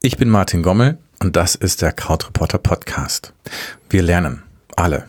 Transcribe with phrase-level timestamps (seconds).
[0.00, 3.32] Ich bin Martin Gommel und das ist der Krautreporter Podcast.
[3.90, 4.44] Wir lernen
[4.76, 5.06] alle.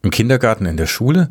[0.00, 1.28] Im Kindergarten, in der Schule,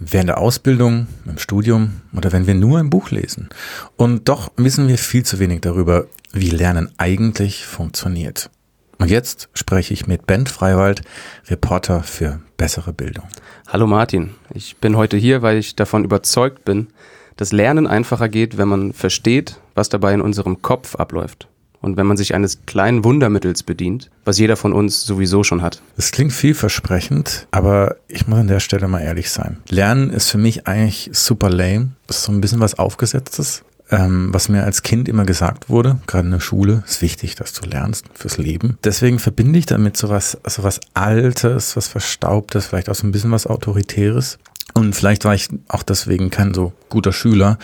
[0.00, 3.50] während der Ausbildung, im Studium oder wenn wir nur ein Buch lesen.
[3.96, 8.50] Und doch wissen wir viel zu wenig darüber, wie Lernen eigentlich funktioniert.
[8.98, 11.02] Und jetzt spreche ich mit Ben Freiwald,
[11.46, 13.28] Reporter für bessere Bildung.
[13.68, 16.88] Hallo Martin, ich bin heute hier, weil ich davon überzeugt bin,
[17.36, 21.46] dass Lernen einfacher geht, wenn man versteht, was dabei in unserem Kopf abläuft
[21.80, 25.82] und wenn man sich eines kleinen Wundermittels bedient, was jeder von uns sowieso schon hat.
[25.96, 29.58] Das klingt vielversprechend, aber ich muss an der Stelle mal ehrlich sein.
[29.68, 31.90] Lernen ist für mich eigentlich super lame.
[32.06, 33.62] Das ist so ein bisschen was Aufgesetztes.
[33.92, 37.52] Ähm, was mir als Kind immer gesagt wurde, gerade in der Schule, ist wichtig, dass
[37.52, 38.78] du lernst fürs Leben.
[38.84, 43.48] Deswegen verbinde ich damit sowas, sowas Altes, was Verstaubtes, vielleicht auch so ein bisschen was
[43.48, 44.38] Autoritäres.
[44.80, 47.58] Und vielleicht war ich auch deswegen kein so guter Schüler,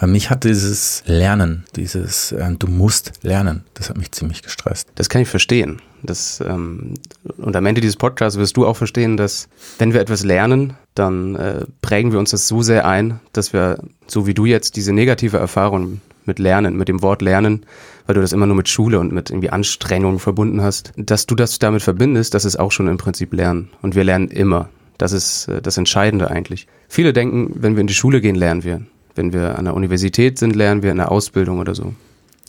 [0.00, 4.88] weil mich hat dieses Lernen, dieses äh, du musst lernen, das hat mich ziemlich gestresst.
[4.94, 5.82] Das kann ich verstehen.
[6.02, 6.94] Das, ähm,
[7.36, 9.48] und am Ende dieses Podcasts wirst du auch verstehen, dass
[9.78, 13.78] wenn wir etwas lernen, dann äh, prägen wir uns das so sehr ein, dass wir,
[14.06, 17.66] so wie du jetzt, diese negative Erfahrung mit Lernen, mit dem Wort Lernen,
[18.06, 21.34] weil du das immer nur mit Schule und mit irgendwie Anstrengungen verbunden hast, dass du
[21.34, 23.68] das damit verbindest, das ist auch schon im Prinzip Lernen.
[23.82, 24.70] Und wir lernen immer.
[24.98, 26.66] Das ist äh, das Entscheidende eigentlich.
[26.88, 28.82] Viele denken, wenn wir in die Schule gehen, lernen wir.
[29.14, 31.94] Wenn wir an der Universität sind, lernen wir in der Ausbildung oder so.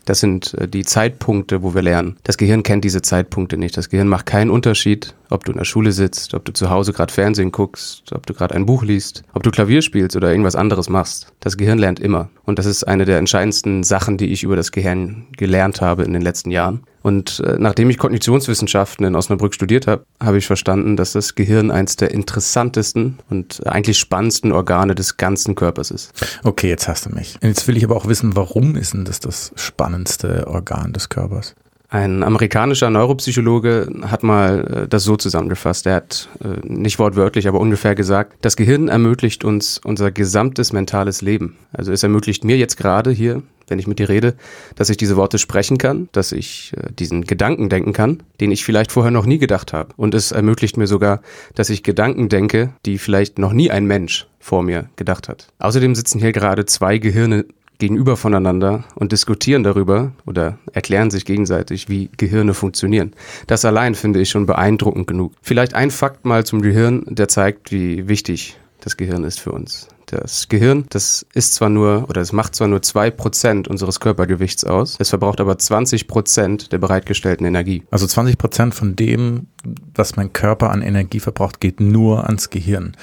[0.05, 2.17] Das sind äh, die Zeitpunkte, wo wir lernen.
[2.23, 3.77] Das Gehirn kennt diese Zeitpunkte nicht.
[3.77, 6.93] Das Gehirn macht keinen Unterschied, ob du in der Schule sitzt, ob du zu Hause
[6.93, 10.55] gerade Fernsehen guckst, ob du gerade ein Buch liest, ob du Klavier spielst oder irgendwas
[10.55, 11.31] anderes machst.
[11.39, 12.29] Das Gehirn lernt immer.
[12.43, 16.13] Und das ist eine der entscheidendsten Sachen, die ich über das Gehirn gelernt habe in
[16.13, 16.83] den letzten Jahren.
[17.03, 21.69] Und äh, nachdem ich Kognitionswissenschaften in Osnabrück studiert habe, habe ich verstanden, dass das Gehirn
[21.69, 26.11] eins der interessantesten und eigentlich spannendsten Organe des ganzen Körpers ist.
[26.43, 27.37] Okay, jetzt hast du mich.
[27.41, 31.55] Jetzt will ich aber auch wissen, warum ist denn das das spannendste Organ des Körpers?
[31.93, 35.85] Ein amerikanischer Neuropsychologe hat mal äh, das so zusammengefasst.
[35.85, 41.21] Er hat äh, nicht wortwörtlich, aber ungefähr gesagt, das Gehirn ermöglicht uns unser gesamtes mentales
[41.21, 41.55] Leben.
[41.71, 44.33] Also es ermöglicht mir jetzt gerade hier, wenn ich mit dir rede,
[44.75, 48.65] dass ich diese Worte sprechen kann, dass ich äh, diesen Gedanken denken kann, den ich
[48.65, 49.93] vielleicht vorher noch nie gedacht habe.
[49.95, 51.21] Und es ermöglicht mir sogar,
[51.53, 55.49] dass ich Gedanken denke, die vielleicht noch nie ein Mensch vor mir gedacht hat.
[55.59, 57.45] Außerdem sitzen hier gerade zwei Gehirne
[57.83, 63.11] gegenüber voneinander und diskutieren darüber oder erklären sich gegenseitig, wie Gehirne funktionieren.
[63.45, 65.33] Das allein finde ich schon beeindruckend genug.
[65.41, 69.89] Vielleicht ein Fakt mal zum Gehirn, der zeigt, wie wichtig das Gehirn ist für uns.
[70.07, 74.63] Das Gehirn, das ist zwar nur, oder es macht zwar nur zwei Prozent unseres Körpergewichts
[74.63, 77.83] aus, es verbraucht aber 20 Prozent der bereitgestellten Energie.
[77.91, 79.47] Also 20 Prozent von dem,
[79.95, 82.95] was mein Körper an Energie verbraucht, geht nur ans Gehirn.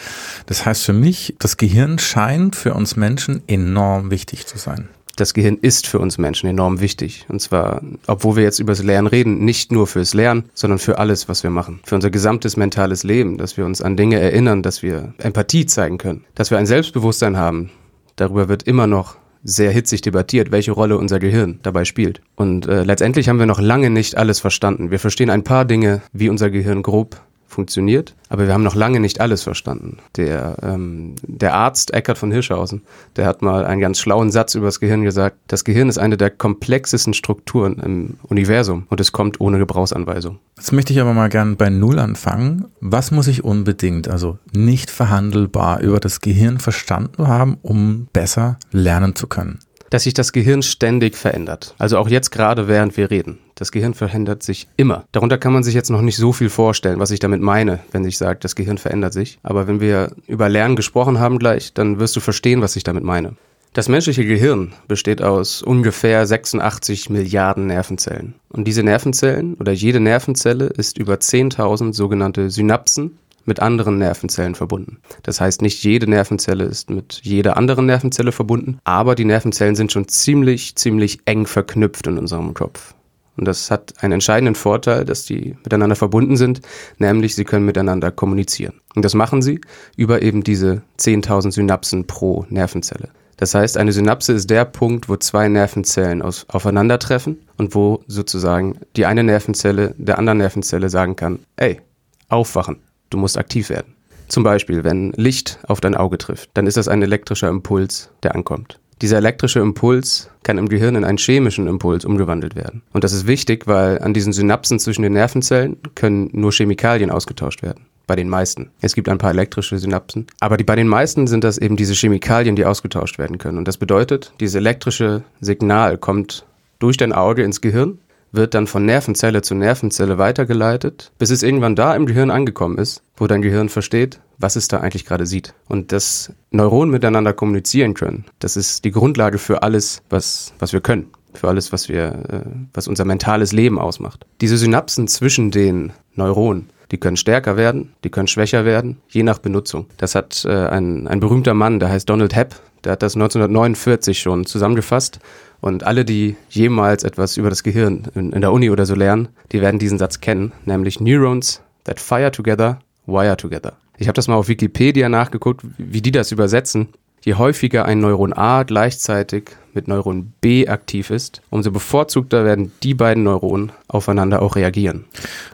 [0.46, 4.88] Das heißt für mich, das Gehirn scheint für uns Menschen enorm wichtig zu sein
[5.20, 7.26] das Gehirn ist für uns Menschen enorm wichtig.
[7.28, 10.98] Und zwar, obwohl wir jetzt über das Lernen reden, nicht nur fürs Lernen, sondern für
[10.98, 11.80] alles, was wir machen.
[11.84, 15.98] Für unser gesamtes mentales Leben, dass wir uns an Dinge erinnern, dass wir Empathie zeigen
[15.98, 17.70] können, dass wir ein Selbstbewusstsein haben.
[18.16, 22.20] Darüber wird immer noch sehr hitzig debattiert, welche Rolle unser Gehirn dabei spielt.
[22.34, 24.90] Und äh, letztendlich haben wir noch lange nicht alles verstanden.
[24.90, 28.14] Wir verstehen ein paar Dinge, wie unser Gehirn grob funktioniert.
[28.28, 29.98] Aber wir haben noch lange nicht alles verstanden.
[30.16, 32.82] Der, ähm, der Arzt Eckhard von Hirschhausen,
[33.16, 35.36] der hat mal einen ganz schlauen Satz über das Gehirn gesagt.
[35.48, 40.38] Das Gehirn ist eine der komplexesten Strukturen im Universum und es kommt ohne Gebrauchsanweisung.
[40.56, 42.66] Jetzt möchte ich aber mal gern bei Null anfangen.
[42.80, 49.16] Was muss ich unbedingt, also nicht verhandelbar, über das Gehirn verstanden haben, um besser lernen
[49.16, 49.58] zu können?
[49.90, 51.74] Dass sich das Gehirn ständig verändert.
[51.78, 53.38] Also auch jetzt gerade, während wir reden.
[53.56, 55.04] Das Gehirn verändert sich immer.
[55.12, 58.04] Darunter kann man sich jetzt noch nicht so viel vorstellen, was ich damit meine, wenn
[58.04, 59.38] ich sage, das Gehirn verändert sich.
[59.42, 63.04] Aber wenn wir über Lernen gesprochen haben gleich, dann wirst du verstehen, was ich damit
[63.04, 63.34] meine.
[63.72, 68.34] Das menschliche Gehirn besteht aus ungefähr 86 Milliarden Nervenzellen.
[68.48, 74.98] Und diese Nervenzellen oder jede Nervenzelle ist über 10.000 sogenannte Synapsen mit anderen Nervenzellen verbunden.
[75.22, 79.92] Das heißt, nicht jede Nervenzelle ist mit jeder anderen Nervenzelle verbunden, aber die Nervenzellen sind
[79.92, 82.94] schon ziemlich, ziemlich eng verknüpft in unserem Kopf.
[83.36, 86.60] Und das hat einen entscheidenden Vorteil, dass die miteinander verbunden sind,
[86.98, 88.74] nämlich sie können miteinander kommunizieren.
[88.94, 89.60] Und das machen sie
[89.96, 93.08] über eben diese 10.000 Synapsen pro Nervenzelle.
[93.38, 98.78] Das heißt, eine Synapse ist der Punkt, wo zwei Nervenzellen aus, aufeinandertreffen und wo sozusagen
[98.96, 101.80] die eine Nervenzelle der anderen Nervenzelle sagen kann, ey,
[102.28, 103.94] aufwachen, Du musst aktiv werden.
[104.28, 108.36] Zum Beispiel, wenn Licht auf dein Auge trifft, dann ist das ein elektrischer Impuls, der
[108.36, 108.78] ankommt.
[109.02, 112.82] Dieser elektrische Impuls kann im Gehirn in einen chemischen Impuls umgewandelt werden.
[112.92, 117.62] Und das ist wichtig, weil an diesen Synapsen zwischen den Nervenzellen können nur Chemikalien ausgetauscht
[117.62, 117.86] werden.
[118.06, 118.70] Bei den meisten.
[118.80, 120.26] Es gibt ein paar elektrische Synapsen.
[120.38, 123.58] Aber die, bei den meisten sind das eben diese Chemikalien, die ausgetauscht werden können.
[123.58, 126.44] Und das bedeutet, dieses elektrische Signal kommt
[126.78, 127.98] durch dein Auge ins Gehirn
[128.32, 133.02] wird dann von Nervenzelle zu Nervenzelle weitergeleitet, bis es irgendwann da im Gehirn angekommen ist,
[133.16, 135.54] wo dein Gehirn versteht, was es da eigentlich gerade sieht.
[135.68, 140.80] Und dass Neuronen miteinander kommunizieren können, das ist die Grundlage für alles, was, was wir
[140.80, 141.10] können.
[141.32, 144.26] Für alles, was wir, äh, was unser mentales Leben ausmacht.
[144.40, 149.38] Diese Synapsen zwischen den Neuronen, die können stärker werden, die können schwächer werden, je nach
[149.38, 149.86] Benutzung.
[149.96, 152.54] Das hat äh, ein, ein berühmter Mann, der heißt Donald Hepp,
[152.84, 155.20] der hat das 1949 schon zusammengefasst.
[155.60, 159.28] Und alle, die jemals etwas über das Gehirn in, in der Uni oder so lernen,
[159.52, 163.74] die werden diesen Satz kennen, nämlich Neurons that fire together, wire together.
[163.98, 166.88] Ich habe das mal auf Wikipedia nachgeguckt, wie die das übersetzen.
[167.22, 172.94] Je häufiger ein Neuron A gleichzeitig mit Neuron B aktiv ist, umso bevorzugter werden die
[172.94, 175.04] beiden Neuronen aufeinander auch reagieren.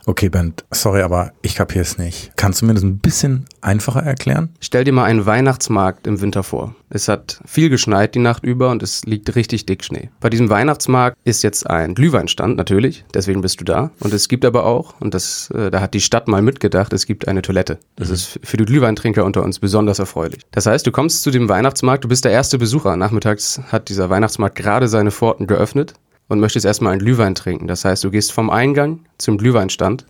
[0.06, 2.32] Okay, Ben, sorry, aber ich kapiere es nicht.
[2.36, 4.50] Kannst du mir das ein bisschen einfacher erklären?
[4.60, 6.74] Stell dir mal einen Weihnachtsmarkt im Winter vor.
[6.88, 10.10] Es hat viel geschneit die Nacht über und es liegt richtig dick Schnee.
[10.20, 13.90] Bei diesem Weihnachtsmarkt ist jetzt ein Glühweinstand, natürlich, deswegen bist du da.
[13.98, 17.06] Und es gibt aber auch, und das, äh, da hat die Stadt mal mitgedacht, es
[17.06, 17.78] gibt eine Toilette.
[17.96, 18.14] Das mhm.
[18.14, 20.42] ist für die Glühweintrinker unter uns besonders erfreulich.
[20.52, 22.96] Das heißt, du kommst zu dem Weihnachtsmarkt, du bist der erste Besucher.
[22.96, 25.94] Nachmittags hat dieser Weihnachtsmarkt gerade seine Pforten geöffnet
[26.28, 27.66] und möchtest erstmal einen Glühwein trinken.
[27.66, 30.06] Das heißt, du gehst vom Eingang zum Glühweinstand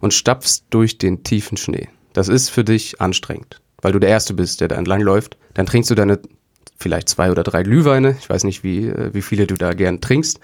[0.00, 1.88] und stapfst durch den tiefen Schnee.
[2.12, 5.36] Das ist für dich anstrengend, weil du der Erste bist, der da entlang läuft.
[5.54, 6.20] Dann trinkst du deine
[6.76, 8.16] vielleicht zwei oder drei Glühweine.
[8.18, 10.40] Ich weiß nicht, wie, äh, wie viele du da gern trinkst.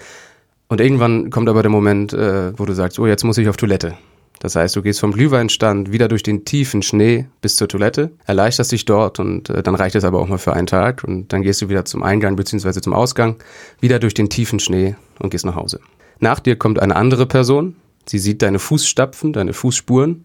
[0.69, 3.57] Und irgendwann kommt aber der Moment, äh, wo du sagst, oh, jetzt muss ich auf
[3.57, 3.97] Toilette.
[4.41, 8.73] Das heißt, du gehst vom Glühweinstand wieder durch den tiefen Schnee bis zur Toilette, erleichterst
[8.73, 11.43] dich dort und äh, dann reicht es aber auch mal für einen Tag und dann
[11.43, 12.81] gehst du wieder zum Eingang bzw.
[12.81, 13.37] zum Ausgang,
[13.81, 15.81] wieder durch den tiefen Schnee und gehst nach Hause.
[16.19, 17.77] Nach dir kommt eine andere Person,
[18.07, 20.25] sie sieht deine Fußstapfen, deine Fußspuren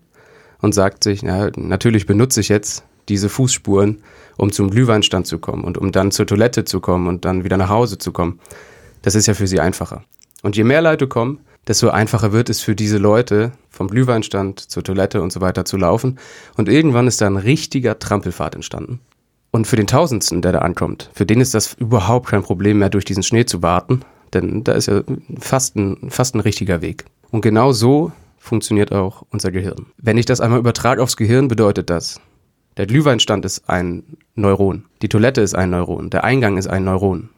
[0.62, 4.02] und sagt sich, na, natürlich benutze ich jetzt diese Fußspuren,
[4.38, 7.58] um zum Glühweinstand zu kommen und um dann zur Toilette zu kommen und dann wieder
[7.58, 8.40] nach Hause zu kommen.
[9.02, 10.04] Das ist ja für sie einfacher.
[10.44, 14.84] Und je mehr Leute kommen, desto einfacher wird es für diese Leute, vom Glühweinstand zur
[14.84, 16.20] Toilette und so weiter zu laufen.
[16.58, 19.00] Und irgendwann ist da ein richtiger Trampelpfad entstanden.
[19.52, 22.90] Und für den Tausendsten, der da ankommt, für den ist das überhaupt kein Problem mehr,
[22.90, 24.02] durch diesen Schnee zu warten,
[24.34, 25.02] denn da ist ja
[25.40, 27.06] fast ein, fast ein richtiger Weg.
[27.32, 29.88] Und genau so funktioniert auch unser Gehirn.
[29.98, 32.22] Wenn ich das einmal übertrage aufs Gehirn, bedeutet das,
[32.78, 37.30] der Glühweinstand ist ein Neuron, die Toilette ist ein Neuron, der Eingang ist ein Neuron.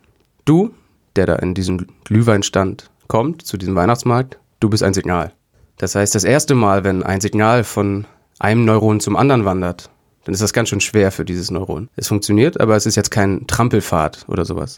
[0.45, 0.71] Du,
[1.15, 5.34] der da in diesem Glühweinstand kommt, zu diesem Weihnachtsmarkt, du bist ein Signal.
[5.75, 8.06] Das heißt, das erste Mal, wenn ein Signal von
[8.40, 9.90] einem Neuron zum anderen wandert,
[10.24, 11.90] dann ist das ganz schön schwer für dieses Neuron.
[11.98, 14.78] Es funktioniert, aber es ist jetzt kein Trampelpfad oder sowas.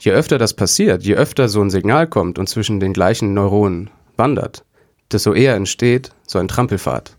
[0.00, 3.90] Je öfter das passiert, je öfter so ein Signal kommt und zwischen den gleichen Neuronen
[4.16, 4.64] wandert,
[5.12, 7.16] desto eher entsteht so ein Trampelpfad.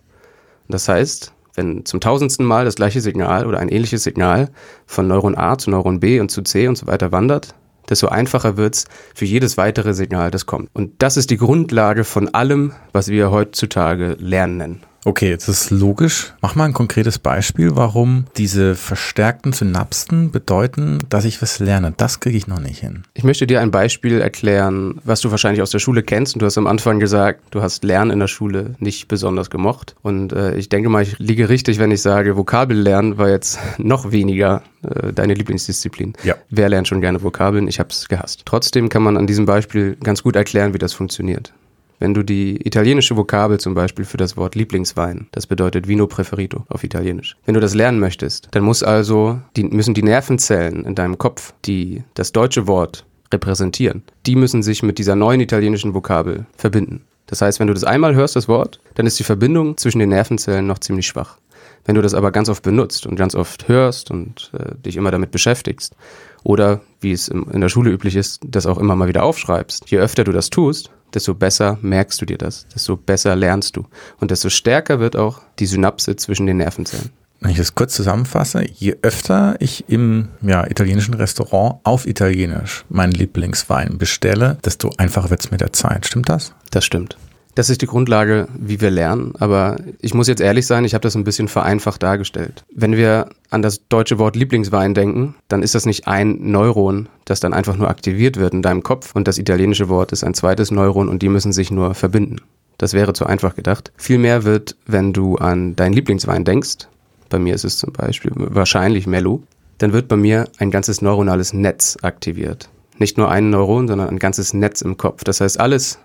[0.67, 4.49] Das heißt, wenn zum tausendsten Mal das gleiche Signal oder ein ähnliches Signal
[4.85, 7.55] von Neuron A zu Neuron B und zu C und so weiter wandert,
[7.89, 10.69] desto einfacher wird's für jedes weitere Signal, das kommt.
[10.73, 14.83] Und das ist die Grundlage von allem, was wir heutzutage lernen.
[15.05, 16.33] Okay, jetzt ist logisch.
[16.41, 21.93] Mach mal ein konkretes Beispiel, warum diese verstärkten Synapsen bedeuten, dass ich was lerne.
[21.95, 23.03] Das kriege ich noch nicht hin.
[23.13, 26.35] Ich möchte dir ein Beispiel erklären, was du wahrscheinlich aus der Schule kennst.
[26.35, 29.95] Und du hast am Anfang gesagt, du hast Lernen in der Schule nicht besonders gemocht.
[30.01, 33.59] Und äh, ich denke mal, ich liege richtig, wenn ich sage, Vokabel lernen war jetzt
[33.77, 36.13] noch weniger äh, deine Lieblingsdisziplin.
[36.23, 36.35] Ja.
[36.49, 37.67] Wer lernt schon gerne Vokabeln?
[37.67, 38.43] Ich habe es gehasst.
[38.45, 41.53] Trotzdem kann man an diesem Beispiel ganz gut erklären, wie das funktioniert.
[41.99, 46.63] Wenn du die italienische Vokabel zum Beispiel für das Wort Lieblingswein, das bedeutet Vino Preferito
[46.69, 50.95] auf Italienisch, wenn du das lernen möchtest, dann muss also die, müssen die Nervenzellen in
[50.95, 56.45] deinem Kopf, die das deutsche Wort repräsentieren, die müssen sich mit dieser neuen italienischen Vokabel
[56.55, 57.03] verbinden.
[57.27, 60.09] Das heißt, wenn du das einmal hörst, das Wort, dann ist die Verbindung zwischen den
[60.09, 61.37] Nervenzellen noch ziemlich schwach.
[61.85, 65.11] Wenn du das aber ganz oft benutzt und ganz oft hörst und äh, dich immer
[65.11, 65.95] damit beschäftigst
[66.43, 69.99] oder, wie es in der Schule üblich ist, das auch immer mal wieder aufschreibst, je
[69.99, 73.85] öfter du das tust, desto besser merkst du dir das, desto besser lernst du
[74.19, 77.09] und desto stärker wird auch die Synapse zwischen den Nervenzellen.
[77.41, 83.13] Wenn ich das kurz zusammenfasse, je öfter ich im ja, italienischen Restaurant auf Italienisch meinen
[83.13, 86.05] Lieblingswein bestelle, desto einfacher wird es mit der Zeit.
[86.05, 86.53] Stimmt das?
[86.71, 87.17] Das stimmt.
[87.59, 89.33] Das ist die Grundlage, wie wir lernen.
[89.37, 92.63] Aber ich muss jetzt ehrlich sein, ich habe das ein bisschen vereinfacht dargestellt.
[92.73, 97.41] Wenn wir an das deutsche Wort Lieblingswein denken, dann ist das nicht ein Neuron, das
[97.41, 99.13] dann einfach nur aktiviert wird in deinem Kopf.
[99.13, 102.37] Und das italienische Wort ist ein zweites Neuron und die müssen sich nur verbinden.
[102.77, 103.91] Das wäre zu einfach gedacht.
[103.97, 106.87] Vielmehr wird, wenn du an deinen Lieblingswein denkst,
[107.27, 109.43] bei mir ist es zum Beispiel wahrscheinlich Mello,
[109.79, 112.69] dann wird bei mir ein ganzes neuronales Netz aktiviert.
[112.99, 115.25] Nicht nur ein Neuron, sondern ein ganzes Netz im Kopf.
[115.25, 115.99] Das heißt, alles,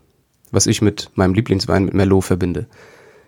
[0.55, 2.67] was ich mit meinem Lieblingswein, mit Merlot verbinde.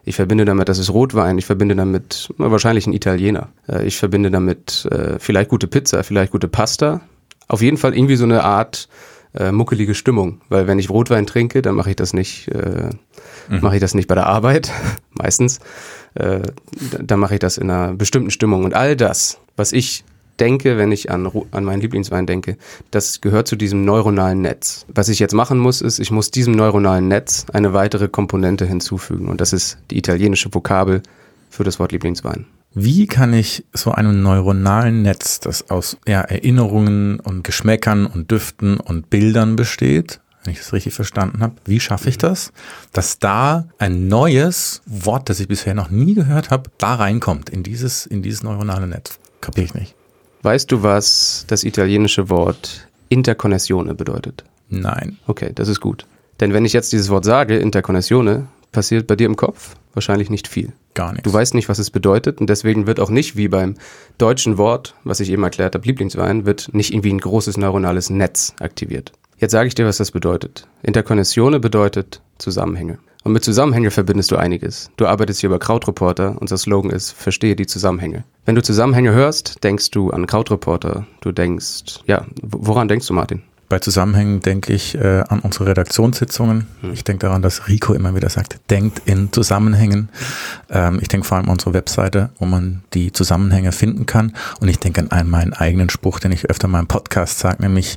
[0.05, 3.49] Ich verbinde damit, das ist Rotwein, ich verbinde damit wahrscheinlich ein Italiener.
[3.69, 7.01] Äh, ich verbinde damit äh, vielleicht gute Pizza, vielleicht gute Pasta.
[7.49, 8.89] Auf jeden Fall irgendwie so eine Art
[9.35, 12.91] äh, muckelige Stimmung, weil wenn ich Rotwein trinke, dann mache ich das nicht, äh,
[13.49, 13.61] mhm.
[13.61, 14.71] mache ich das nicht bei der Arbeit,
[15.11, 15.61] meistens.
[16.15, 16.41] Äh,
[17.01, 18.65] dann mache ich das in einer bestimmten Stimmung.
[18.65, 20.05] Und all das, was ich
[20.41, 22.57] denke, wenn ich an, an meinen Lieblingswein denke,
[22.91, 24.87] das gehört zu diesem neuronalen Netz.
[24.89, 29.29] Was ich jetzt machen muss, ist, ich muss diesem neuronalen Netz eine weitere Komponente hinzufügen.
[29.29, 31.03] Und das ist die italienische Vokabel
[31.51, 32.47] für das Wort Lieblingswein.
[32.79, 38.77] Wie kann ich so einem neuronalen Netz, das aus ja, Erinnerungen und Geschmäckern und Düften
[38.77, 42.53] und Bildern besteht, wenn ich das richtig verstanden habe, wie schaffe ich das,
[42.93, 47.63] dass da ein neues Wort, das ich bisher noch nie gehört habe, da reinkommt in
[47.63, 49.19] dieses, in dieses neuronale Netz?
[49.41, 49.96] Kapiere ich nicht.
[50.47, 54.45] Weißt du, was das italienische Wort Interconnessione bedeutet?
[54.69, 55.19] Nein.
[55.27, 56.07] Okay, das ist gut.
[56.39, 60.47] Denn wenn ich jetzt dieses Wort sage, Interconnessione, passiert bei dir im Kopf wahrscheinlich nicht
[60.47, 60.73] viel.
[60.95, 61.25] Gar nichts.
[61.25, 63.75] Du weißt nicht, was es bedeutet und deswegen wird auch nicht wie beim
[64.19, 68.55] deutschen Wort, was ich eben erklärt habe, Lieblingswein, wird nicht irgendwie ein großes neuronales Netz
[68.61, 69.11] aktiviert.
[69.39, 70.69] Jetzt sage ich dir, was das bedeutet.
[70.85, 72.99] Interconnessione bedeutet Zusammenhänge.
[73.27, 74.89] Und mit Zusammenhänge verbindest du einiges.
[74.97, 76.37] Du arbeitest hier bei Krautreporter.
[76.39, 78.23] Unser Slogan ist, verstehe die Zusammenhänge.
[78.45, 81.09] Wenn du Zusammenhänge hörst, denkst du an Krautreporter.
[81.23, 83.43] Du denkst, ja, woran denkst du, Martin?
[83.69, 86.69] Bei Zusammenhängen denke ich äh, an unsere Redaktionssitzungen.
[86.83, 86.93] Hm.
[86.93, 90.09] Ich denke daran, dass Rico immer wieder sagt, denkt in Zusammenhängen.
[90.71, 94.35] Ähm, ich denke vor allem an unsere Webseite, wo man die Zusammenhänge finden kann.
[94.61, 97.61] Und ich denke an einen, meinen eigenen Spruch, den ich öfter in meinem Podcast sage,
[97.61, 97.97] nämlich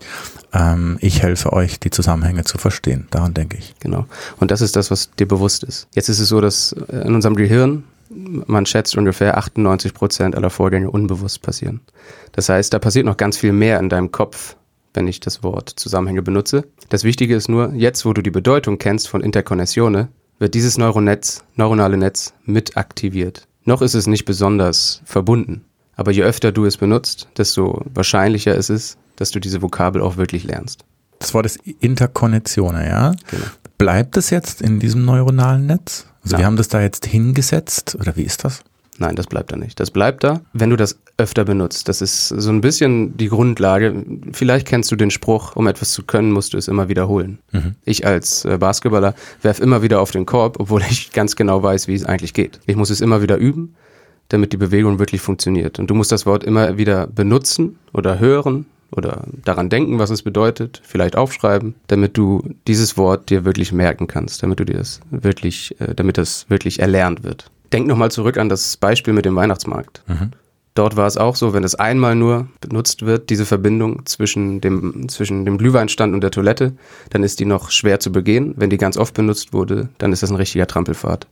[0.53, 3.07] ähm, ich helfe euch, die Zusammenhänge zu verstehen.
[3.11, 3.75] Daran denke ich.
[3.79, 4.05] Genau.
[4.39, 5.87] Und das ist das, was dir bewusst ist.
[5.93, 10.89] Jetzt ist es so, dass in unserem Gehirn man schätzt ungefähr 98 Prozent aller Vorgänge
[10.89, 11.81] unbewusst passieren.
[12.31, 14.55] Das heißt, da passiert noch ganz viel mehr in deinem Kopf,
[14.93, 16.65] wenn ich das Wort Zusammenhänge benutze.
[16.89, 21.43] Das Wichtige ist nur, jetzt wo du die Bedeutung kennst von Interkonnessione, wird dieses Neuronetz,
[21.55, 23.47] neuronale Netz mit aktiviert.
[23.65, 25.65] Noch ist es nicht besonders verbunden,
[25.95, 30.17] aber je öfter du es benutzt, desto wahrscheinlicher ist es, dass du diese Vokabel auch
[30.17, 30.85] wirklich lernst.
[31.19, 33.13] Das Wort ist Interkonnektion, ja?
[33.29, 33.45] Genau.
[33.77, 36.05] Bleibt es jetzt in diesem neuronalen Netz?
[36.23, 36.39] Also Nein.
[36.41, 38.61] wir haben das da jetzt hingesetzt oder wie ist das?
[38.97, 39.79] Nein, das bleibt da nicht.
[39.79, 41.87] Das bleibt da, wenn du das öfter benutzt.
[41.87, 44.03] Das ist so ein bisschen die Grundlage.
[44.33, 47.39] Vielleicht kennst du den Spruch, um etwas zu können, musst du es immer wiederholen.
[47.53, 47.75] Mhm.
[47.85, 51.87] Ich als äh, Basketballer werf immer wieder auf den Korb, obwohl ich ganz genau weiß,
[51.87, 52.59] wie es eigentlich geht.
[52.65, 53.75] Ich muss es immer wieder üben,
[54.27, 55.79] damit die Bewegung wirklich funktioniert.
[55.79, 60.23] Und du musst das Wort immer wieder benutzen oder hören oder daran denken, was es
[60.23, 64.99] bedeutet, vielleicht aufschreiben, damit du dieses Wort dir wirklich merken kannst, damit du dir das
[65.11, 67.51] wirklich, äh, damit das wirklich erlernt wird.
[67.71, 70.03] Denk nochmal zurück an das Beispiel mit dem Weihnachtsmarkt.
[70.07, 70.31] Mhm.
[70.75, 75.09] Dort war es auch so, wenn es einmal nur benutzt wird, diese Verbindung zwischen dem,
[75.09, 76.73] zwischen dem Glühweinstand und der Toilette,
[77.09, 78.53] dann ist die noch schwer zu begehen.
[78.55, 81.27] Wenn die ganz oft benutzt wurde, dann ist das ein richtiger Trampelfahrt.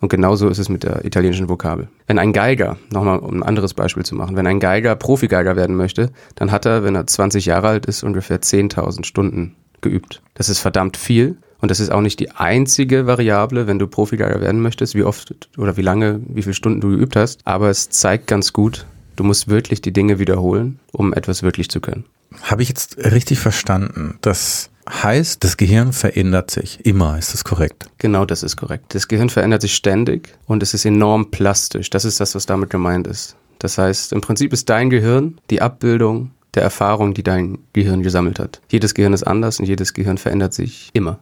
[0.00, 1.88] Und genauso ist es mit der italienischen Vokabel.
[2.06, 5.76] Wenn ein Geiger, nochmal um ein anderes Beispiel zu machen, wenn ein Geiger Profigeiger werden
[5.76, 10.22] möchte, dann hat er, wenn er 20 Jahre alt ist, ungefähr 10.000 Stunden geübt.
[10.34, 11.36] Das ist verdammt viel.
[11.60, 15.50] Und das ist auch nicht die einzige Variable, wenn du Profigeiger werden möchtest, wie oft
[15.58, 17.40] oder wie lange, wie viele Stunden du geübt hast.
[17.44, 18.86] Aber es zeigt ganz gut,
[19.20, 22.06] du musst wirklich die Dinge wiederholen, um etwas wirklich zu können.
[22.40, 27.18] Habe ich jetzt richtig verstanden, dass heißt, das Gehirn verändert sich immer.
[27.18, 27.86] Ist das korrekt?
[27.98, 28.94] Genau, das ist korrekt.
[28.94, 31.90] Das Gehirn verändert sich ständig und es ist enorm plastisch.
[31.90, 33.36] Das ist das, was damit gemeint ist.
[33.58, 38.38] Das heißt, im Prinzip ist dein Gehirn die Abbildung der Erfahrung, die dein Gehirn gesammelt
[38.38, 38.62] hat.
[38.70, 41.18] Jedes Gehirn ist anders und jedes Gehirn verändert sich immer.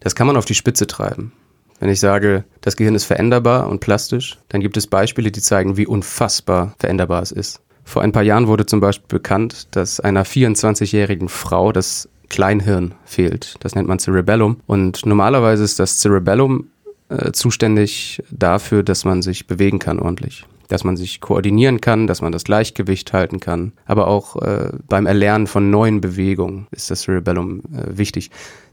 [0.00, 1.30] Das kann man auf die Spitze treiben.
[1.78, 5.76] Wenn ich sage, das Gehirn ist veränderbar und plastisch, dann gibt es Beispiele, die zeigen,
[5.76, 7.60] wie unfassbar veränderbar es ist.
[7.84, 13.54] Vor ein paar Jahren wurde zum Beispiel bekannt, dass einer 24-jährigen Frau das Kleinhirn fehlt.
[13.60, 14.56] Das nennt man Cerebellum.
[14.66, 16.66] Und normalerweise ist das Cerebellum
[17.08, 20.44] äh, zuständig dafür, dass man sich bewegen kann ordentlich.
[20.68, 23.72] Dass man sich koordinieren kann, dass man das Gleichgewicht halten kann.
[23.84, 28.30] Aber auch äh, beim Erlernen von neuen Bewegungen ist das Cerebellum äh, wichtig.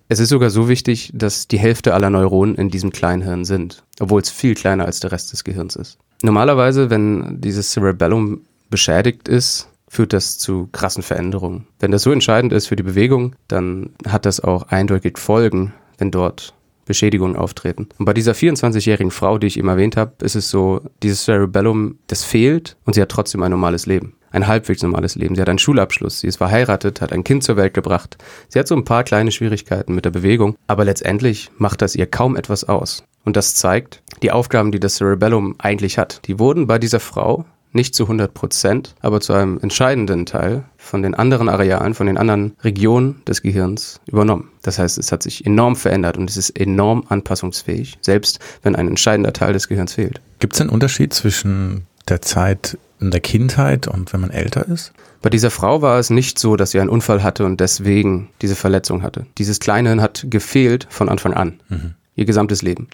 [0.09, 4.21] Es ist sogar so wichtig, dass die Hälfte aller Neuronen in diesem Kleinhirn sind, obwohl
[4.21, 5.97] es viel kleiner als der Rest des Gehirns ist.
[6.21, 11.67] Normalerweise, wenn dieses Cerebellum beschädigt ist, führt das zu krassen Veränderungen.
[11.79, 16.11] Wenn das so entscheidend ist für die Bewegung, dann hat das auch eindeutig Folgen, wenn
[16.11, 16.53] dort
[16.85, 17.87] Beschädigungen auftreten.
[17.97, 21.97] Und bei dieser 24-jährigen Frau, die ich eben erwähnt habe, ist es so, dieses Cerebellum,
[22.07, 24.15] das fehlt und sie hat trotzdem ein normales Leben.
[24.31, 25.35] Ein halbwegs normales Leben.
[25.35, 28.17] Sie hat einen Schulabschluss, sie ist verheiratet, hat ein Kind zur Welt gebracht.
[28.49, 32.07] Sie hat so ein paar kleine Schwierigkeiten mit der Bewegung, aber letztendlich macht das ihr
[32.07, 33.03] kaum etwas aus.
[33.25, 37.45] Und das zeigt, die Aufgaben, die das Cerebellum eigentlich hat, die wurden bei dieser Frau
[37.75, 42.17] nicht zu 100 Prozent, aber zu einem entscheidenden Teil von den anderen Arealen, von den
[42.17, 44.49] anderen Regionen des Gehirns übernommen.
[44.61, 48.87] Das heißt, es hat sich enorm verändert und es ist enorm anpassungsfähig, selbst wenn ein
[48.87, 50.21] entscheidender Teil des Gehirns fehlt.
[50.39, 54.93] Gibt es einen Unterschied zwischen der Zeit in der Kindheit und wenn man älter ist?
[55.21, 58.55] Bei dieser Frau war es nicht so, dass sie einen Unfall hatte und deswegen diese
[58.55, 59.25] Verletzung hatte.
[59.37, 61.61] Dieses kleine Hirn hat gefehlt von Anfang an.
[61.69, 61.93] Mhm.
[62.15, 62.89] Ihr gesamtes Leben.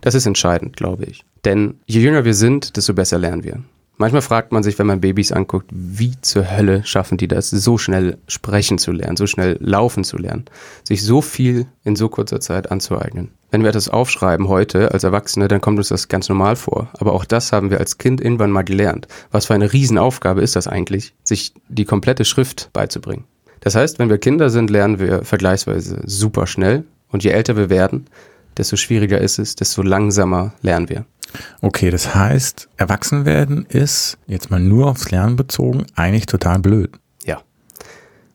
[0.00, 1.24] Das ist entscheidend, glaube ich.
[1.44, 3.62] Denn je jünger wir sind, desto besser lernen wir.
[3.98, 7.78] Manchmal fragt man sich, wenn man Babys anguckt, wie zur Hölle schaffen die das, so
[7.78, 10.44] schnell sprechen zu lernen, so schnell laufen zu lernen,
[10.84, 13.30] sich so viel in so kurzer Zeit anzueignen.
[13.50, 16.90] Wenn wir etwas aufschreiben heute als Erwachsene, dann kommt uns das ganz normal vor.
[16.98, 19.08] Aber auch das haben wir als Kind irgendwann mal gelernt.
[19.30, 23.24] Was für eine Riesenaufgabe ist das eigentlich, sich die komplette Schrift beizubringen.
[23.60, 26.84] Das heißt, wenn wir Kinder sind, lernen wir vergleichsweise super schnell.
[27.08, 28.06] Und je älter wir werden,
[28.56, 31.04] desto schwieriger ist es, desto langsamer lernen wir.
[31.60, 36.90] Okay, das heißt, Erwachsenwerden ist, jetzt mal nur aufs Lernen bezogen, eigentlich total blöd.
[37.24, 37.40] Ja.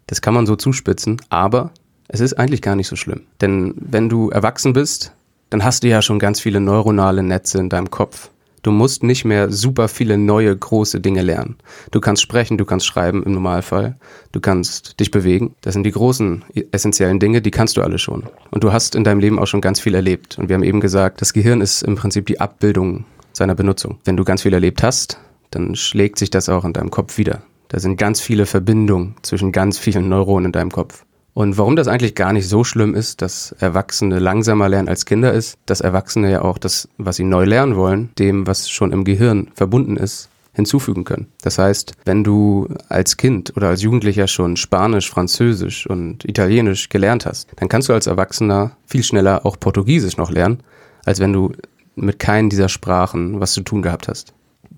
[0.08, 1.72] Das kann man so zuspitzen, aber
[2.08, 3.22] es ist eigentlich gar nicht so schlimm.
[3.40, 5.14] Denn wenn du erwachsen bist,
[5.50, 8.30] dann hast du ja schon ganz viele neuronale Netze in deinem Kopf.
[8.64, 11.56] Du musst nicht mehr super viele neue große Dinge lernen.
[11.90, 13.96] Du kannst sprechen, du kannst schreiben im Normalfall,
[14.32, 15.56] du kannst dich bewegen.
[15.62, 18.24] Das sind die großen essentiellen Dinge, die kannst du alle schon.
[18.52, 20.38] Und du hast in deinem Leben auch schon ganz viel erlebt.
[20.38, 23.98] Und wir haben eben gesagt, das Gehirn ist im Prinzip die Abbildung seiner Benutzung.
[24.06, 25.18] Wenn du ganz viel erlebt hast,
[25.50, 27.42] dann schlägt sich das auch in deinem Kopf wieder.
[27.70, 31.06] Da sind ganz viele Verbindungen zwischen ganz vielen Neuronen in deinem Kopf.
[31.34, 35.32] Und warum das eigentlich gar nicht so schlimm ist, dass Erwachsene langsamer lernen als Kinder
[35.34, 39.06] ist, dass Erwachsene ja auch das, was sie neu lernen wollen, dem, was schon im
[39.06, 41.28] Gehirn verbunden ist, hinzufügen können.
[41.42, 47.26] Das heißt, wenn du als Kind oder als Jugendlicher schon Spanisch, Französisch und Italienisch gelernt
[47.26, 50.60] hast, dann kannst du als Erwachsener viel schneller auch Portugiesisch noch lernen,
[51.06, 51.54] als wenn du
[51.96, 54.34] mit keinen dieser Sprachen was zu tun gehabt hast.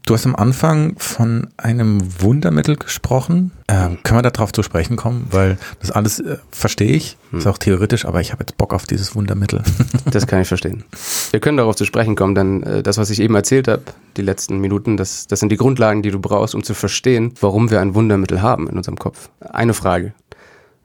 [0.06, 3.52] Du hast am Anfang von einem Wundermittel gesprochen.
[3.70, 5.28] Ähm, können wir darauf zu sprechen kommen?
[5.32, 7.40] Weil das alles äh, verstehe ich, hm.
[7.40, 9.64] ist auch theoretisch, aber ich habe jetzt Bock auf dieses Wundermittel.
[10.12, 10.84] das kann ich verstehen.
[11.32, 13.84] Wir können darauf zu sprechen kommen, denn äh, das, was ich eben erzählt habe,
[14.18, 17.72] die letzten Minuten, das, das sind die Grundlagen, die du brauchst, um zu verstehen, warum
[17.72, 19.30] wir ein Wundermittel haben in unserem Kopf.
[19.40, 20.14] Eine Frage.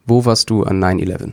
[0.06, 1.32] Wo warst du an 9-11?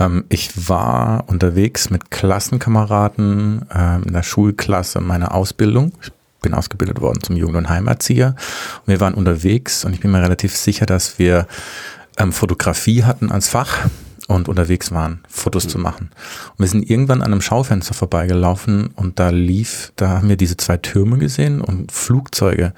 [0.00, 5.92] Ähm, ich war unterwegs mit Klassenkameraden äh, in der Schulklasse meiner Ausbildung.
[6.02, 6.10] Ich
[6.44, 8.36] bin ausgebildet worden zum Jugend- und Heimerzieher.
[8.86, 11.46] Und wir waren unterwegs und ich bin mir relativ sicher, dass wir
[12.18, 13.88] ähm, Fotografie hatten als Fach
[14.26, 15.68] und unterwegs waren, Fotos mhm.
[15.68, 16.10] zu machen.
[16.50, 20.56] Und wir sind irgendwann an einem Schaufenster vorbeigelaufen und da lief, da haben wir diese
[20.56, 22.72] zwei Türme gesehen und Flugzeuge.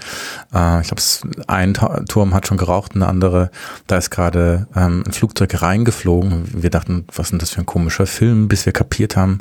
[0.53, 1.03] Äh, ich glaube,
[1.47, 1.75] ein
[2.09, 3.51] Turm hat schon geraucht und der andere,
[3.87, 6.63] da ist gerade ähm, ein Flugzeug reingeflogen.
[6.63, 9.39] Wir dachten, was ist denn das für ein komischer Film, bis wir kapiert haben,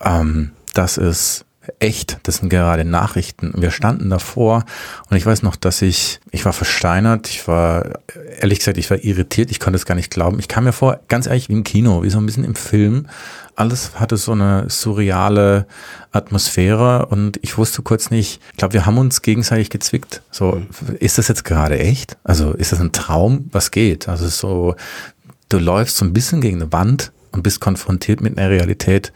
[0.00, 1.44] ähm, das ist
[1.78, 3.52] echt, das sind gerade Nachrichten.
[3.56, 4.64] Wir standen davor
[5.08, 8.00] und ich weiß noch, dass ich, ich war versteinert, ich war,
[8.38, 10.38] ehrlich gesagt, ich war irritiert, ich konnte es gar nicht glauben.
[10.38, 13.06] Ich kam mir vor, ganz ehrlich, wie im Kino, wie so ein bisschen im Film.
[13.54, 15.66] Alles hatte so eine surreale
[16.12, 20.22] Atmosphäre und ich wusste kurz nicht, ich glaube, wir haben uns gegenseitig gezwickt.
[20.30, 20.62] So,
[20.98, 22.16] ist das jetzt gerade echt?
[22.24, 23.48] Also ist das ein Traum?
[23.52, 24.08] Was geht?
[24.08, 24.76] Also so,
[25.50, 29.12] du läufst so ein bisschen gegen eine Wand und bist konfrontiert mit einer Realität,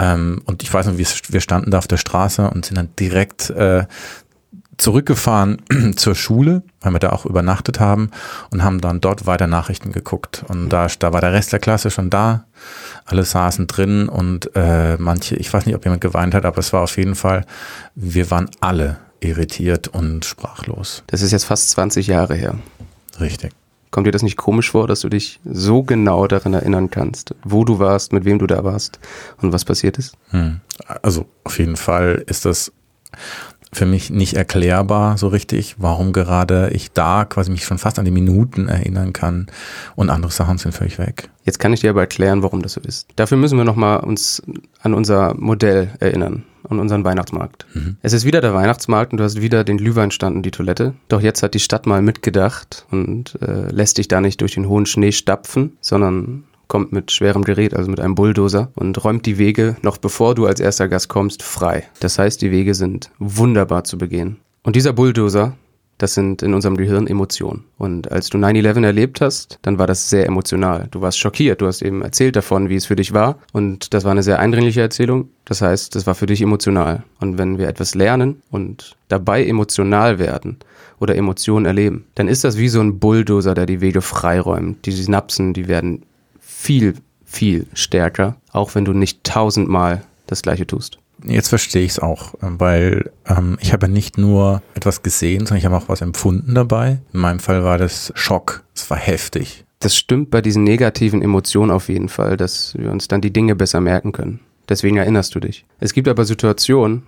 [0.00, 3.50] ähm, und ich weiß noch, wir standen da auf der Straße und sind dann direkt
[3.50, 3.84] äh,
[4.78, 5.60] zurückgefahren
[5.96, 8.10] zur Schule, weil wir da auch übernachtet haben
[8.50, 10.42] und haben dann dort weiter Nachrichten geguckt.
[10.48, 12.46] Und da, da war der Rest der Klasse schon da.
[13.04, 16.72] Alle saßen drin und äh, manche, ich weiß nicht, ob jemand geweint hat, aber es
[16.72, 17.44] war auf jeden Fall,
[17.94, 21.02] wir waren alle irritiert und sprachlos.
[21.08, 22.54] Das ist jetzt fast 20 Jahre her.
[23.20, 23.52] Richtig.
[23.90, 27.64] Kommt dir das nicht komisch vor, dass du dich so genau daran erinnern kannst, wo
[27.64, 29.00] du warst, mit wem du da warst
[29.42, 30.16] und was passiert ist?
[30.30, 30.60] Hm.
[31.02, 32.72] Also auf jeden Fall ist das
[33.72, 38.04] für mich nicht erklärbar so richtig, warum gerade ich da quasi mich schon fast an
[38.04, 39.46] die Minuten erinnern kann
[39.94, 41.30] und andere Sachen sind völlig weg.
[41.44, 43.08] Jetzt kann ich dir aber erklären, warum das so ist.
[43.16, 44.42] Dafür müssen wir nochmal uns
[44.80, 47.66] an unser Modell erinnern, an unseren Weihnachtsmarkt.
[47.74, 47.96] Mhm.
[48.02, 50.94] Es ist wieder der Weihnachtsmarkt und du hast wieder den Glühweinstand und die Toilette.
[51.08, 54.68] Doch jetzt hat die Stadt mal mitgedacht und äh, lässt dich da nicht durch den
[54.68, 59.36] hohen Schnee stapfen, sondern kommt mit schwerem Gerät, also mit einem Bulldozer und räumt die
[59.36, 61.84] Wege, noch bevor du als erster Gast kommst, frei.
[62.00, 64.38] Das heißt, die Wege sind wunderbar zu begehen.
[64.62, 65.56] Und dieser Bulldozer,
[65.98, 67.64] das sind in unserem Gehirn Emotionen.
[67.76, 70.88] Und als du 9-11 erlebt hast, dann war das sehr emotional.
[70.90, 73.38] Du warst schockiert, du hast eben erzählt davon, wie es für dich war.
[73.52, 75.28] Und das war eine sehr eindringliche Erzählung.
[75.44, 77.02] Das heißt, das war für dich emotional.
[77.20, 80.58] Und wenn wir etwas lernen und dabei emotional werden
[81.00, 84.86] oder Emotionen erleben, dann ist das wie so ein Bulldozer, der die Wege freiräumt.
[84.86, 86.02] Die Synapsen, die werden
[86.60, 86.94] viel,
[87.24, 90.98] viel stärker, auch wenn du nicht tausendmal das gleiche tust.
[91.24, 95.64] Jetzt verstehe ich es auch, weil ähm, ich habe nicht nur etwas gesehen, sondern ich
[95.66, 97.00] habe auch was empfunden dabei.
[97.12, 98.64] In meinem Fall war das Schock.
[98.74, 99.64] Es war heftig.
[99.80, 103.54] Das stimmt bei diesen negativen Emotionen auf jeden Fall, dass wir uns dann die Dinge
[103.54, 104.40] besser merken können.
[104.68, 105.66] Deswegen erinnerst du dich.
[105.78, 107.02] Es gibt aber Situationen,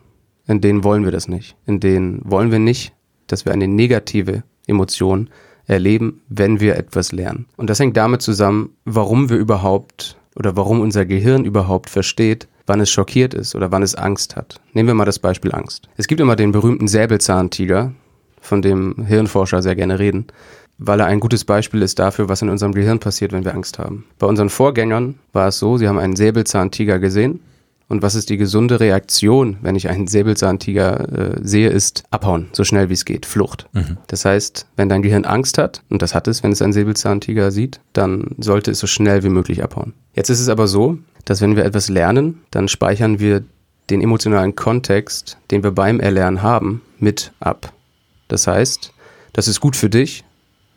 [0.47, 1.57] in denen wollen wir das nicht.
[1.67, 2.93] In denen wollen wir nicht
[3.33, 5.31] dass wir eine negative Emotion
[5.73, 7.47] erleben, wenn wir etwas lernen.
[7.57, 12.81] Und das hängt damit zusammen, warum wir überhaupt oder warum unser Gehirn überhaupt versteht, wann
[12.81, 14.61] es schockiert ist oder wann es Angst hat.
[14.73, 15.89] Nehmen wir mal das Beispiel Angst.
[15.97, 17.93] Es gibt immer den berühmten Säbelzahntiger,
[18.41, 20.27] von dem Hirnforscher sehr gerne reden,
[20.79, 23.79] weil er ein gutes Beispiel ist dafür, was in unserem Gehirn passiert, wenn wir Angst
[23.79, 24.05] haben.
[24.19, 27.41] Bei unseren Vorgängern war es so, sie haben einen Säbelzahntiger gesehen
[27.93, 32.65] und was ist die gesunde Reaktion, wenn ich einen Säbelzahntiger äh, sehe, ist abhauen, so
[32.65, 33.69] schnell wie es geht, Flucht.
[33.75, 33.99] Mhm.
[34.07, 37.51] Das heißt, wenn dein Gehirn Angst hat, und das hat es, wenn es einen Säbelzahntiger
[37.51, 39.93] sieht, dann sollte es so schnell wie möglich abhauen.
[40.15, 43.45] Jetzt ist es aber so, dass wenn wir etwas lernen, dann speichern wir
[43.91, 47.75] den emotionalen Kontext, den wir beim Erlernen haben, mit ab.
[48.29, 48.91] Das heißt,
[49.35, 50.25] das ist gut für dich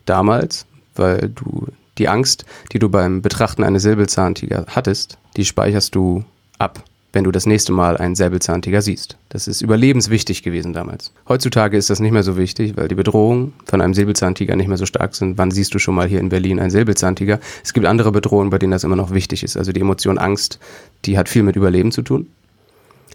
[0.04, 6.22] damals, weil du die Angst, die du beim Betrachten eines Säbelzahntiger hattest, die speicherst du
[6.58, 9.16] ab wenn du das nächste Mal einen Säbelzahntiger siehst.
[9.28, 11.12] Das ist überlebenswichtig gewesen damals.
[11.28, 14.76] Heutzutage ist das nicht mehr so wichtig, weil die Bedrohungen von einem Säbelzahntiger nicht mehr
[14.76, 15.38] so stark sind.
[15.38, 17.40] Wann siehst du schon mal hier in Berlin einen Säbelzahntiger?
[17.64, 19.56] Es gibt andere Bedrohungen, bei denen das immer noch wichtig ist.
[19.56, 20.58] Also die Emotion Angst,
[21.04, 22.28] die hat viel mit Überleben zu tun.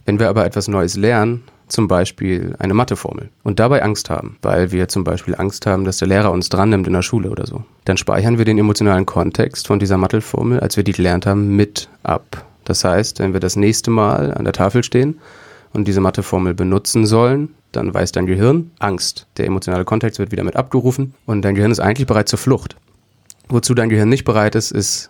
[0.06, 4.72] Wenn wir aber etwas Neues lernen, zum Beispiel eine Matheformel und dabei Angst haben, weil
[4.72, 7.48] wir zum Beispiel Angst haben, dass der Lehrer uns dran nimmt in der Schule oder
[7.48, 11.56] so, dann speichern wir den emotionalen Kontext von dieser Matheformel, als wir die gelernt haben,
[11.56, 12.46] mit ab.
[12.72, 15.20] Das heißt, wenn wir das nächste Mal an der Tafel stehen
[15.74, 19.28] und diese Matheformel benutzen sollen, dann weiß dein Gehirn Angst.
[19.36, 22.78] Der emotionale Kontext wird wieder mit abgerufen und dein Gehirn ist eigentlich bereit zur Flucht.
[23.50, 25.10] Wozu dein Gehirn nicht bereit ist, ist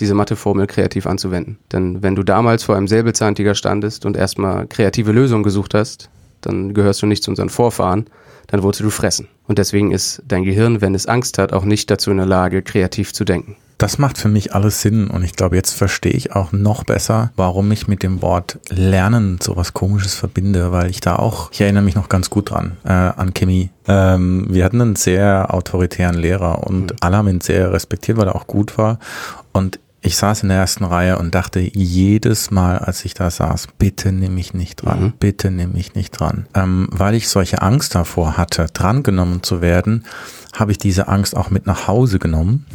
[0.00, 1.58] diese Matheformel kreativ anzuwenden.
[1.70, 6.08] Denn wenn du damals vor einem Säbelzahntiger standest und erstmal kreative Lösungen gesucht hast,
[6.40, 8.06] dann gehörst du nicht zu unseren Vorfahren,
[8.46, 9.28] dann wurdest du fressen.
[9.46, 12.62] Und deswegen ist dein Gehirn, wenn es Angst hat, auch nicht dazu in der Lage,
[12.62, 13.56] kreativ zu denken.
[13.78, 17.30] Das macht für mich alles Sinn und ich glaube, jetzt verstehe ich auch noch besser,
[17.36, 21.82] warum ich mit dem Wort Lernen sowas Komisches verbinde, weil ich da auch, ich erinnere
[21.82, 23.70] mich noch ganz gut dran, äh, an Chemie.
[23.86, 26.96] Ähm, wir hatten einen sehr autoritären Lehrer und mhm.
[27.00, 28.98] alle haben ihn sehr respektiert, weil er auch gut war.
[29.52, 33.68] Und ich saß in der ersten Reihe und dachte jedes Mal, als ich da saß,
[33.76, 35.12] bitte nimm mich nicht dran, mhm.
[35.18, 36.46] bitte nimm mich nicht dran.
[36.54, 40.04] Ähm, weil ich solche Angst davor hatte, drangenommen zu werden,
[40.58, 42.66] habe ich diese Angst auch mit nach Hause genommen.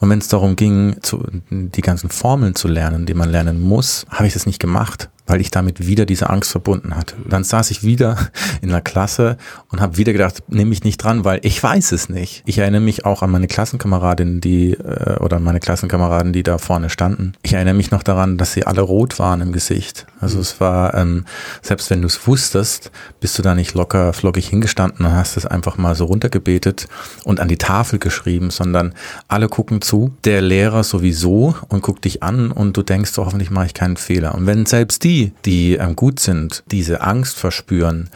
[0.00, 4.06] Und wenn es darum ging, zu, die ganzen Formeln zu lernen, die man lernen muss,
[4.10, 7.14] habe ich das nicht gemacht, weil ich damit wieder diese Angst verbunden hatte.
[7.28, 8.16] Dann saß ich wieder
[8.62, 9.36] in der Klasse
[9.70, 12.42] und habe wieder gedacht, nehme ich nicht dran, weil ich weiß es nicht.
[12.46, 16.90] Ich erinnere mich auch an meine Klassenkameradinnen, die äh, oder meine Klassenkameraden, die da vorne
[16.90, 17.34] standen.
[17.42, 20.06] Ich erinnere mich noch daran, dass sie alle rot waren im Gesicht.
[20.20, 21.24] Also es war, ähm,
[21.62, 25.46] selbst wenn du es wusstest, bist du da nicht locker flockig hingestanden und hast es
[25.46, 26.88] einfach mal so runtergebetet
[27.24, 28.94] und an die Tafel geschrieben, sondern
[29.28, 33.50] alle gucken zu, der Lehrer sowieso und guckt dich an und du denkst, oh, hoffentlich
[33.50, 34.34] mache ich keinen Fehler.
[34.34, 38.10] Und wenn selbst die, die ähm, gut sind, diese Angst verspüren,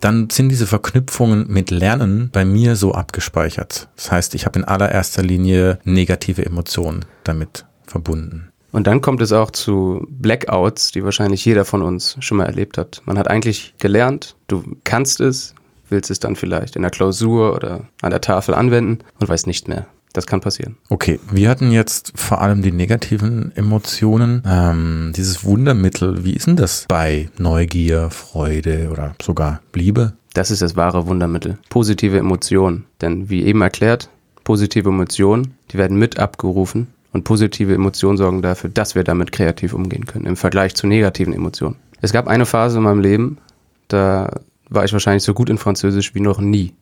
[0.00, 3.88] dann sind diese Verknüpfungen mit Lernen bei mir so abgespeichert.
[3.96, 8.48] Das heißt, ich habe in allererster Linie negative Emotionen damit verbunden.
[8.76, 12.76] Und dann kommt es auch zu Blackouts, die wahrscheinlich jeder von uns schon mal erlebt
[12.76, 13.00] hat.
[13.06, 15.54] Man hat eigentlich gelernt, du kannst es,
[15.88, 19.66] willst es dann vielleicht in der Klausur oder an der Tafel anwenden und weißt nicht
[19.66, 19.86] mehr.
[20.12, 20.76] Das kann passieren.
[20.90, 24.42] Okay, wir hatten jetzt vor allem die negativen Emotionen.
[24.46, 30.12] Ähm, dieses Wundermittel, wie ist denn das bei Neugier, Freude oder sogar Liebe?
[30.34, 31.56] Das ist das wahre Wundermittel.
[31.70, 32.84] Positive Emotionen.
[33.00, 34.10] Denn wie eben erklärt,
[34.44, 39.72] positive Emotionen, die werden mit abgerufen und positive Emotionen sorgen dafür, dass wir damit kreativ
[39.72, 41.76] umgehen können im Vergleich zu negativen Emotionen.
[42.00, 43.38] Es gab eine Phase in meinem Leben,
[43.88, 46.74] da war ich wahrscheinlich so gut in Französisch wie noch nie.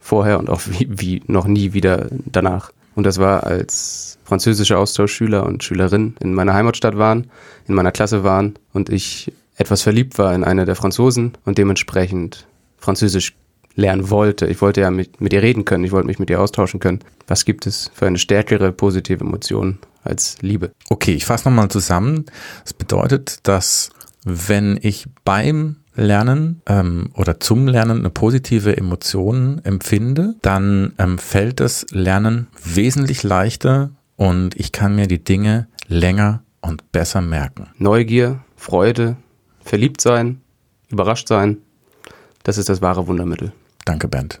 [0.00, 2.72] Vorher und auch wie, wie noch nie wieder danach.
[2.94, 7.26] Und das war, als französische Austauschschüler und Schülerinnen in meiner Heimatstadt waren,
[7.66, 12.46] in meiner Klasse waren und ich etwas verliebt war in eine der Franzosen und dementsprechend
[12.78, 13.34] Französisch
[13.74, 14.46] lernen wollte.
[14.46, 17.00] Ich wollte ja mit, mit ihr reden können, ich wollte mich mit ihr austauschen können.
[17.26, 20.72] Was gibt es für eine stärkere positive Emotion als Liebe?
[20.88, 22.26] Okay, ich fasse nochmal zusammen.
[22.62, 23.90] Das bedeutet, dass
[24.24, 31.60] wenn ich beim Lernen ähm, oder zum Lernen eine positive Emotion empfinde, dann ähm, fällt
[31.60, 37.68] das Lernen wesentlich leichter und ich kann mir die Dinge länger und besser merken.
[37.78, 39.16] Neugier, Freude,
[39.62, 40.40] verliebt sein,
[40.88, 41.58] überrascht sein,
[42.42, 43.52] das ist das wahre Wundermittel.
[43.84, 44.40] Danke, Bernd.